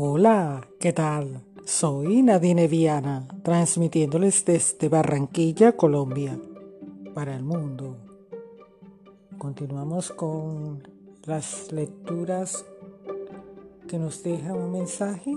[0.00, 1.42] Hola, ¿qué tal?
[1.64, 6.38] Soy Nadine Viana, transmitiéndoles desde Barranquilla, Colombia,
[7.14, 7.96] para el mundo.
[9.38, 10.86] Continuamos con
[11.24, 12.64] las lecturas
[13.88, 15.36] que nos dejan un mensaje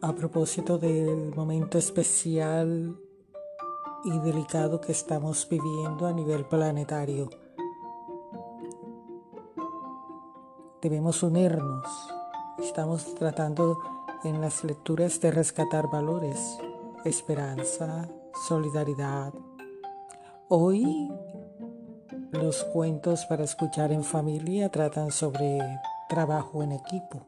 [0.00, 2.98] a propósito del momento especial
[4.04, 7.30] y delicado que estamos viviendo a nivel planetario.
[10.82, 12.15] Debemos unirnos.
[12.58, 13.78] Estamos tratando
[14.24, 16.58] en las lecturas de rescatar valores,
[17.04, 18.08] esperanza,
[18.48, 19.34] solidaridad.
[20.48, 21.12] Hoy
[22.32, 25.58] los cuentos para escuchar en familia tratan sobre
[26.08, 27.26] trabajo en equipo,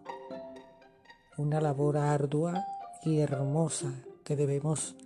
[1.36, 2.64] una labor ardua
[3.02, 3.92] y hermosa
[4.24, 4.96] que debemos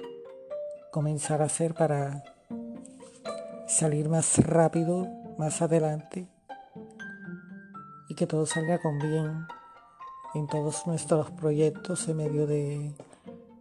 [0.92, 2.22] comenzar a hacer para
[3.66, 6.28] salir más rápido, más adelante
[8.08, 9.46] y que todo salga con bien
[10.34, 12.92] en todos nuestros proyectos en medio de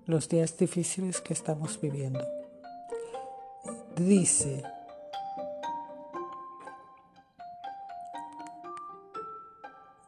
[0.06, 2.22] los días difíciles que estamos viviendo.
[3.96, 4.64] Dice,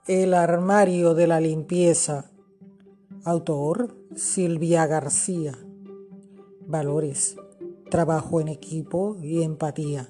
[0.07, 2.31] El armario de la limpieza,
[3.23, 5.57] autor Silvia García.
[6.65, 7.37] Valores,
[7.89, 10.09] trabajo en equipo y empatía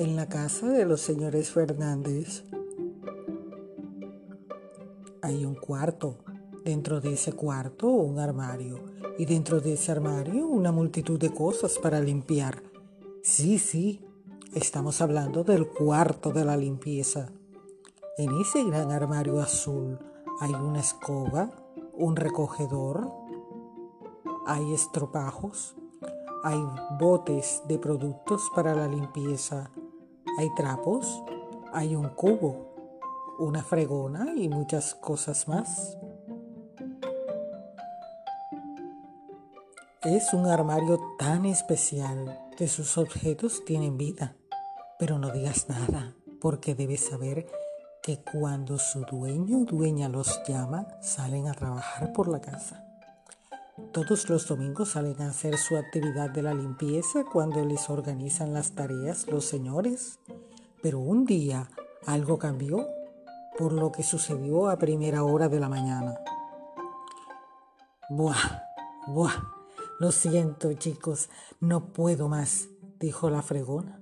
[0.00, 2.44] en la casa de los señores Fernández
[5.30, 6.18] hay un cuarto.
[6.64, 8.84] Dentro de ese cuarto un armario.
[9.18, 12.62] Y dentro de ese armario una multitud de cosas para limpiar.
[13.22, 14.04] Sí, sí,
[14.54, 17.30] estamos hablando del cuarto de la limpieza.
[18.18, 19.98] En ese gran armario azul
[20.40, 21.50] hay una escoba,
[21.94, 23.10] un recogedor,
[24.46, 25.76] hay estropajos,
[26.42, 26.60] hay
[26.98, 29.70] botes de productos para la limpieza,
[30.38, 31.22] hay trapos,
[31.72, 32.69] hay un cubo,
[33.40, 35.96] una fregona y muchas cosas más.
[40.02, 44.36] Es un armario tan especial que sus objetos tienen vida.
[44.98, 47.46] Pero no digas nada, porque debes saber
[48.02, 52.84] que cuando su dueño o dueña los llama, salen a trabajar por la casa.
[53.92, 58.72] Todos los domingos salen a hacer su actividad de la limpieza cuando les organizan las
[58.72, 60.18] tareas los señores.
[60.82, 61.70] Pero un día
[62.06, 62.86] algo cambió
[63.58, 66.18] por lo que sucedió a primera hora de la mañana.
[68.08, 68.62] Buah,
[69.08, 69.34] buah,
[70.00, 71.28] lo siento chicos,
[71.60, 72.68] no puedo más,
[72.98, 74.00] dijo la fregona.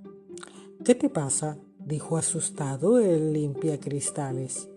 [0.85, 1.59] ¿Qué te pasa?
[1.79, 4.69] dijo asustado el limpia cristales.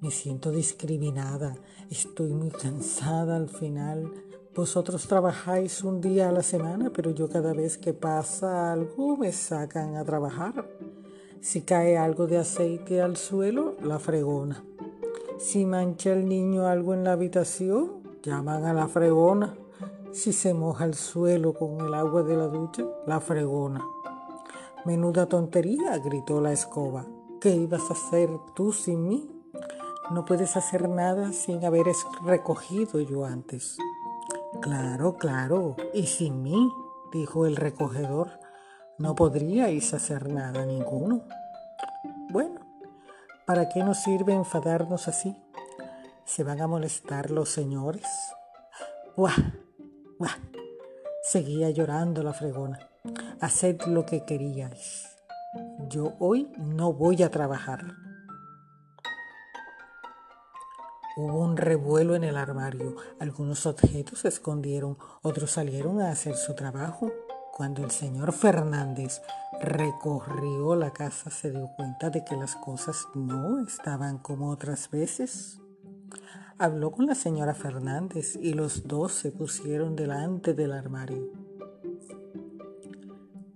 [0.00, 1.56] Me siento discriminada,
[1.90, 4.12] estoy muy cansada al final.
[4.54, 9.32] Vosotros trabajáis un día a la semana, pero yo cada vez que pasa algo me
[9.32, 10.68] sacan a trabajar.
[11.40, 14.64] Si cae algo de aceite al suelo, la fregona.
[15.38, 19.54] Si mancha el niño algo en la habitación, llaman a la fregona.
[20.12, 23.86] Si se moja el suelo con el agua de la ducha, la fregona.
[24.84, 27.06] Menuda tontería, gritó la escoba.
[27.40, 29.30] ¿Qué ibas a hacer tú sin mí?
[30.10, 31.86] No puedes hacer nada sin haber
[32.24, 33.78] recogido yo antes.
[34.60, 36.72] Claro, claro, y sin mí,
[37.12, 38.30] dijo el recogedor,
[38.98, 41.22] no podríais hacer nada ninguno.
[42.30, 42.60] Bueno,
[43.46, 45.36] ¿para qué nos sirve enfadarnos así?
[46.24, 48.06] ¿Se van a molestar los señores?
[49.16, 49.36] ¡Buah!
[50.18, 50.36] ¡Buah!
[51.22, 52.78] Seguía llorando la fregona.
[53.40, 55.16] Haced lo que queríais.
[55.88, 57.94] Yo hoy no voy a trabajar.
[61.16, 62.96] Hubo un revuelo en el armario.
[63.18, 67.10] Algunos objetos se escondieron, otros salieron a hacer su trabajo.
[67.58, 69.20] Cuando el señor Fernández
[69.60, 75.58] recorrió la casa se dio cuenta de que las cosas no estaban como otras veces.
[76.56, 81.32] Habló con la señora Fernández y los dos se pusieron delante del armario.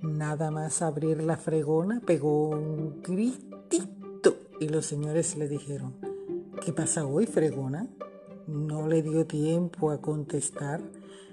[0.01, 5.95] Nada más abrir la fregona pegó un gritito y los señores le dijeron,
[6.65, 7.87] ¿Qué pasa hoy, fregona?
[8.49, 10.81] No le dio tiempo a contestar.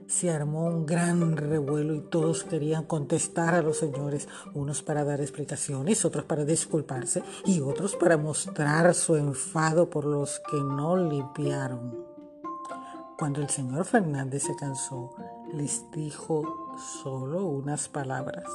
[0.10, 5.22] Se armó un gran revuelo y todos querían contestar a los señores, unos para dar
[5.22, 11.96] explicaciones, otros para disculparse y otros para mostrar su enfado por los que no limpiaron.
[13.20, 15.14] Cuando el señor Fernández se cansó,
[15.54, 16.74] les dijo
[17.04, 18.50] solo unas palabras.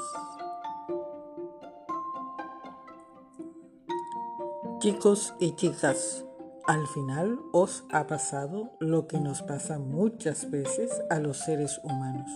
[4.80, 6.24] Chicos y chicas,
[6.66, 12.30] al final os ha pasado lo que nos pasa muchas veces a los seres humanos,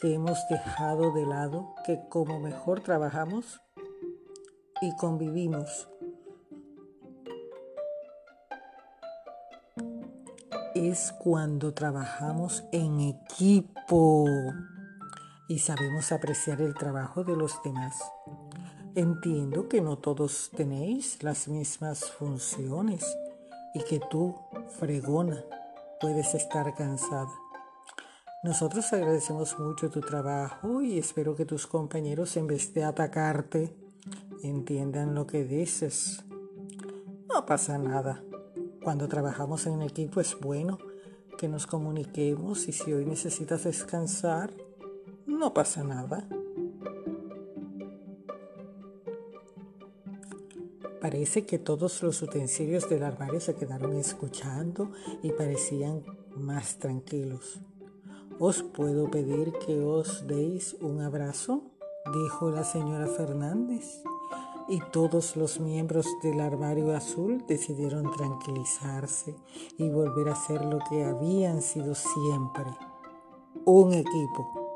[0.00, 3.60] que hemos dejado de lado que como mejor trabajamos
[4.80, 5.88] y convivimos,
[10.76, 14.24] es cuando trabajamos en equipo
[15.48, 17.98] y sabemos apreciar el trabajo de los demás.
[18.96, 23.04] Entiendo que no todos tenéis las mismas funciones
[23.74, 24.34] y que tú,
[24.78, 25.44] fregona,
[26.00, 27.28] puedes estar cansada.
[28.42, 33.76] Nosotros agradecemos mucho tu trabajo y espero que tus compañeros en vez de atacarte
[34.42, 36.24] entiendan lo que dices.
[37.28, 38.24] No pasa nada.
[38.82, 40.78] Cuando trabajamos en equipo es bueno
[41.36, 44.54] que nos comuniquemos y si hoy necesitas descansar,
[45.26, 46.26] no pasa nada.
[51.06, 54.90] Parece que todos los utensilios del armario se quedaron escuchando
[55.22, 56.02] y parecían
[56.34, 57.60] más tranquilos.
[58.40, 61.62] ¿Os puedo pedir que os deis un abrazo?
[62.12, 64.02] dijo la señora Fernández
[64.66, 69.36] y todos los miembros del armario azul decidieron tranquilizarse
[69.78, 72.64] y volver a ser lo que habían sido siempre,
[73.64, 74.66] un equipo.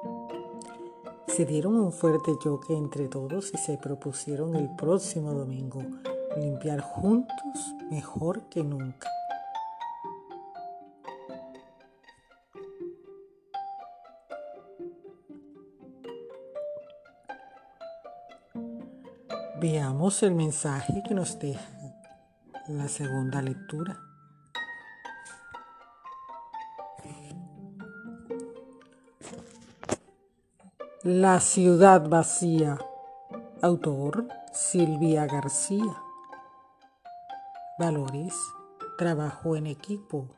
[1.27, 5.83] Se dieron un fuerte choque entre todos y se propusieron el próximo domingo
[6.37, 9.09] limpiar juntos mejor que nunca.
[19.61, 21.69] Veamos el mensaje que nos deja
[22.69, 23.99] la segunda lectura.
[31.03, 32.79] La ciudad vacía.
[33.63, 36.10] Autor Silvia García.
[37.81, 38.35] Valores.
[38.99, 40.29] Trabajo en equipo.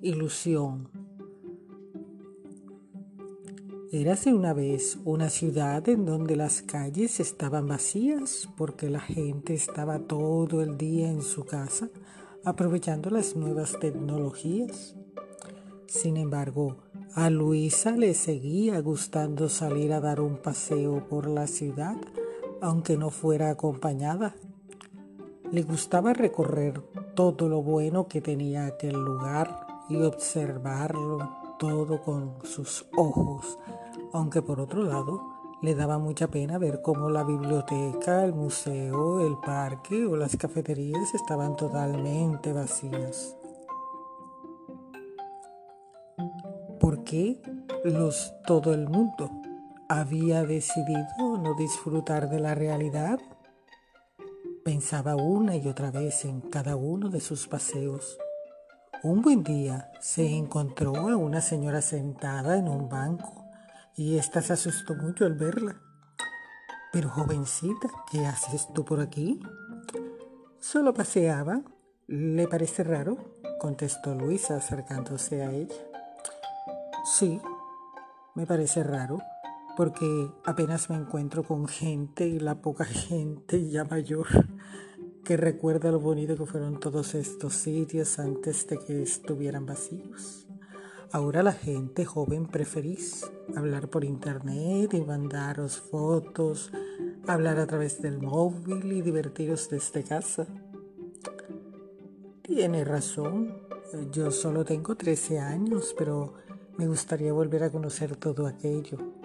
[0.00, 0.88] Ilusión.
[3.90, 9.98] Érase una vez una ciudad en donde las calles estaban vacías porque la gente estaba
[9.98, 11.90] todo el día en su casa
[12.44, 14.94] aprovechando las nuevas tecnologías.
[15.88, 16.76] Sin embargo,
[17.16, 21.96] a Luisa le seguía gustando salir a dar un paseo por la ciudad,
[22.60, 24.36] aunque no fuera acompañada.
[25.52, 26.80] Le gustaba recorrer
[27.14, 31.18] todo lo bueno que tenía aquel lugar y observarlo
[31.58, 33.58] todo con sus ojos
[34.12, 35.22] aunque por otro lado
[35.62, 41.14] le daba mucha pena ver cómo la biblioteca, el museo, el parque o las cafeterías
[41.14, 43.36] estaban totalmente vacías.
[46.78, 47.42] ¿Por qué
[47.84, 49.30] los todo el mundo
[49.88, 53.18] había decidido no disfrutar de la realidad?
[54.64, 58.18] Pensaba una y otra vez en cada uno de sus paseos.
[59.02, 63.46] Un buen día se encontró a una señora sentada en un banco
[63.96, 65.80] y ésta se asustó mucho al verla.
[66.92, 69.40] Pero jovencita, ¿qué haces tú por aquí?
[70.58, 71.62] Solo paseaba.
[72.06, 73.38] ¿Le parece raro?
[73.58, 75.74] contestó Luisa acercándose a ella.
[77.16, 77.40] Sí,
[78.34, 79.20] me parece raro,
[79.80, 84.26] porque apenas me encuentro con gente y la poca gente ya mayor
[85.24, 90.46] que recuerda lo bonito que fueron todos estos sitios antes de que estuvieran vacíos.
[91.12, 93.24] Ahora la gente joven preferís
[93.56, 96.70] hablar por internet y mandaros fotos,
[97.26, 100.46] hablar a través del móvil y divertiros desde casa.
[102.42, 103.62] Tiene razón,
[104.12, 106.34] yo solo tengo 13 años, pero
[106.76, 109.19] me gustaría volver a conocer todo aquello.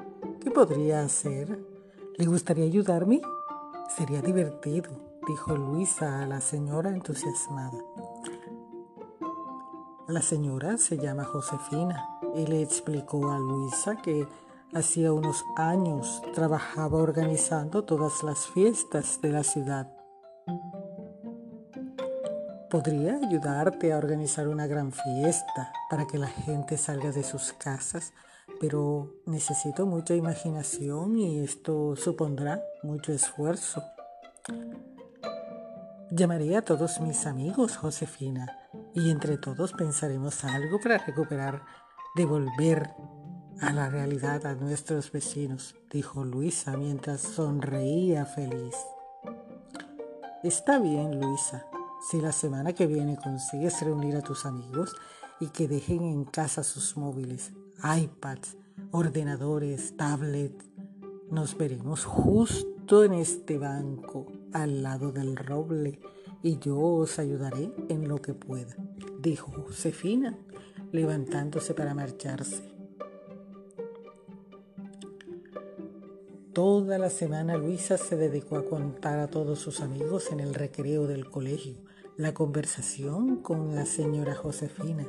[0.45, 1.57] ¿Qué podría hacer?
[2.19, 3.19] ¿Le gustaría ayudarme?
[3.97, 4.91] Sería divertido,
[5.27, 7.79] dijo Luisa a la señora entusiasmada.
[10.07, 14.27] La señora se llama Josefina y le explicó a Luisa que
[14.75, 19.91] hacía unos años trabajaba organizando todas las fiestas de la ciudad.
[22.69, 28.13] Podría ayudarte a organizar una gran fiesta para que la gente salga de sus casas,
[28.59, 33.83] pero necesito mucha imaginación y esto supondrá mucho esfuerzo.
[36.11, 38.47] Llamaré a todos mis amigos, Josefina,
[38.93, 41.63] y entre todos pensaremos algo para recuperar,
[42.15, 42.91] devolver
[43.61, 48.75] a la realidad a nuestros vecinos, dijo Luisa mientras sonreía feliz.
[50.43, 51.65] Está bien, Luisa,
[52.09, 54.95] si la semana que viene consigues reunir a tus amigos
[55.39, 57.51] y que dejen en casa sus móviles,
[57.83, 58.57] iPads,
[58.91, 60.65] ordenadores, tablets,
[61.31, 65.99] nos veremos justo en este banco al lado del roble
[66.43, 68.75] y yo os ayudaré en lo que pueda,
[69.19, 70.37] dijo Josefina,
[70.91, 72.75] levantándose para marcharse.
[76.53, 81.05] Toda la semana Luisa se dedicó a contar a todos sus amigos en el recreo
[81.05, 81.75] del colegio
[82.17, 85.05] la conversación con la señora Josefina.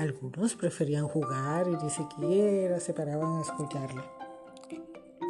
[0.00, 4.02] Algunos preferían jugar y ni siquiera se paraban a escucharla.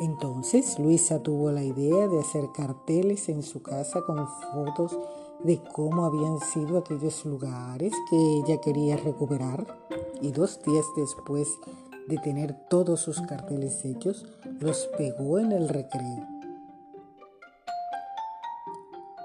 [0.00, 4.96] Entonces Luisa tuvo la idea de hacer carteles en su casa con fotos
[5.42, 9.66] de cómo habían sido aquellos lugares que ella quería recuperar.
[10.20, 11.48] Y dos días después
[12.06, 14.24] de tener todos sus carteles hechos,
[14.60, 16.39] los pegó en el recreo.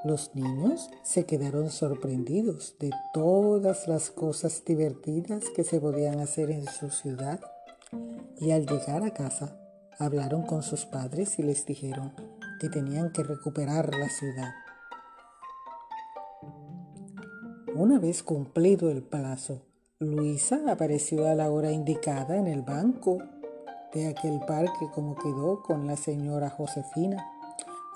[0.06, 6.68] Los niños se quedaron sorprendidos de todas las cosas divertidas que se podían hacer en
[6.68, 7.40] su ciudad
[8.40, 9.58] y al llegar a casa
[9.98, 12.14] hablaron con sus padres y les dijeron
[12.60, 14.54] que tenían que recuperar la ciudad.
[17.74, 19.64] Una vez cumplido el plazo,
[19.98, 23.18] Luisa apareció a la hora indicada en el banco
[23.92, 27.28] de aquel parque como quedó con la señora Josefina,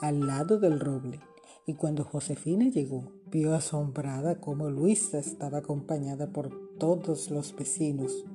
[0.01, 1.28] al lado del roble.
[1.69, 6.49] Y cuando Josefina llegó, vio asombrada cómo Luisa estaba acompañada por
[6.79, 8.25] todos los vecinos.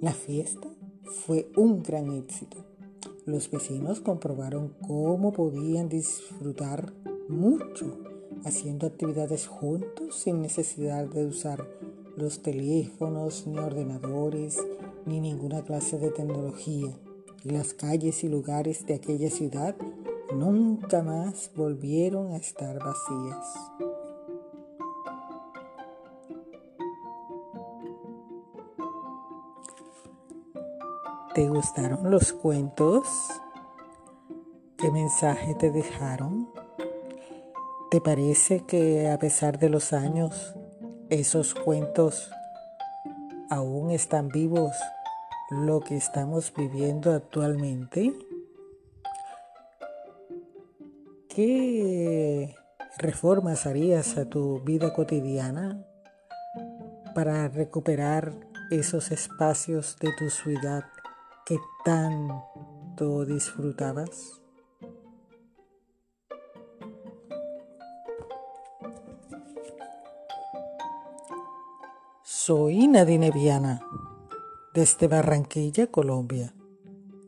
[0.00, 0.66] La fiesta
[1.02, 2.64] fue un gran éxito.
[3.26, 6.94] Los vecinos comprobaron cómo podían disfrutar
[7.28, 7.98] mucho
[8.42, 11.68] haciendo actividades juntos sin necesidad de usar
[12.16, 14.56] los teléfonos, ni ordenadores,
[15.04, 16.98] ni ninguna clase de tecnología.
[17.44, 19.76] Y las calles y lugares de aquella ciudad
[20.34, 23.70] nunca más volvieron a estar vacías.
[31.34, 33.08] ¿Te gustaron los cuentos?
[34.76, 36.48] ¿Qué mensaje te dejaron?
[37.90, 40.54] ¿Te parece que a pesar de los años,
[41.10, 42.30] esos cuentos
[43.50, 44.76] aún están vivos
[45.50, 48.12] lo que estamos viviendo actualmente?
[51.34, 52.54] ¿Qué
[52.96, 55.84] reformas harías a tu vida cotidiana
[57.12, 58.38] para recuperar
[58.70, 60.84] esos espacios de tu ciudad
[61.44, 64.40] que tanto disfrutabas?
[72.22, 73.84] Soy Nadine Viana,
[74.72, 76.54] desde Barranquilla, Colombia.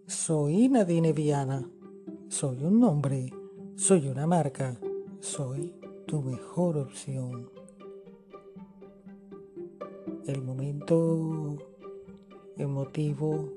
[0.06, 1.68] Soy Nadine Viana.
[2.28, 3.32] Soy un nombre,
[3.76, 4.74] soy una marca,
[5.20, 5.74] soy
[6.06, 7.50] tu mejor opción.
[10.26, 11.56] El momento
[12.56, 13.52] emotivo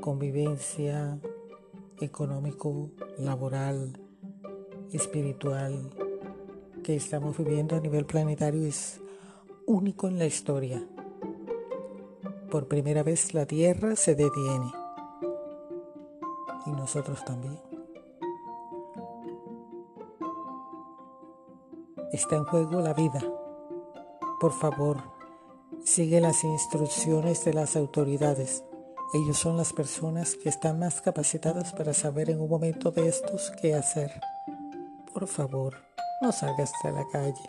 [0.00, 1.18] convivencia
[2.00, 3.98] económico, laboral,
[4.92, 5.90] espiritual
[6.84, 9.00] que estamos viviendo a nivel planetario es
[9.66, 10.86] único en la historia.
[12.50, 14.70] Por primera vez la Tierra se detiene
[16.66, 17.71] y nosotros también.
[22.12, 23.20] Está en juego la vida.
[24.40, 24.98] Por favor,
[25.84, 28.64] sigue las instrucciones de las autoridades
[29.14, 33.52] ellos son las personas que están más capacitadas para saber en un momento de estos
[33.60, 34.10] qué hacer.
[35.12, 35.74] Por favor,
[36.22, 37.44] no salgas a la calle.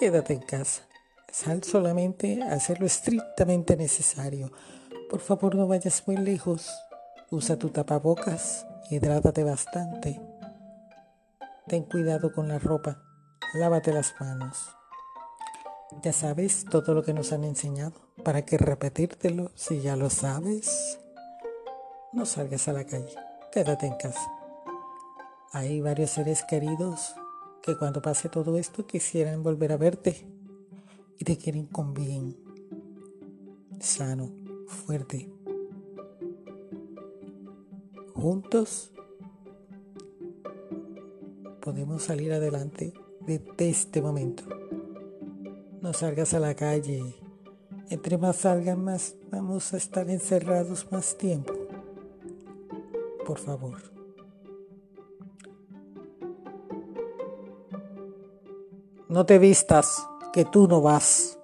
[0.00, 0.82] Quédate en casa.
[1.30, 4.50] Sal solamente a hacer lo estrictamente necesario.
[5.08, 6.74] Por favor, no vayas muy lejos.
[7.30, 8.66] Usa tu tapabocas.
[8.90, 10.20] Hidrátate bastante.
[11.68, 13.05] Ten cuidado con la ropa.
[13.56, 14.76] Lávate las manos.
[16.02, 17.94] Ya sabes todo lo que nos han enseñado.
[18.22, 21.00] ¿Para qué repetírtelo si ya lo sabes?
[22.12, 23.14] No salgas a la calle,
[23.50, 24.30] quédate en casa.
[25.52, 27.14] Hay varios seres queridos
[27.62, 30.26] que cuando pase todo esto quisieran volver a verte
[31.18, 32.36] y te quieren con bien,
[33.80, 34.32] sano,
[34.66, 35.32] fuerte.
[38.14, 38.92] Juntos
[41.62, 42.92] podemos salir adelante
[43.26, 44.44] de este momento.
[45.80, 47.14] No salgas a la calle.
[47.90, 51.52] Entre más salgan más, vamos a estar encerrados más tiempo.
[53.26, 53.78] Por favor.
[59.08, 61.35] No te vistas, que tú no vas.